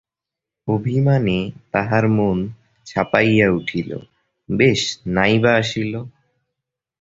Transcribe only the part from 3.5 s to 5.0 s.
উঠিল, বেশ,